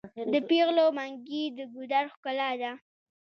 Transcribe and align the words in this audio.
د 0.31 0.33
پیغلو 0.49 0.85
منګي 0.97 1.43
د 1.57 1.59
ګودر 1.73 2.05
ښکلا 2.13 2.49
ده. 2.61 2.71